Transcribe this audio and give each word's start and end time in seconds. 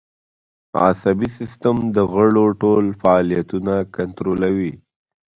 عصبي 0.83 1.27
سیستم 1.37 1.75
د 1.95 1.97
غړو 2.13 2.45
ټول 2.61 2.85
فعالیتونه 3.01 3.73
کنترولوي 3.95 4.73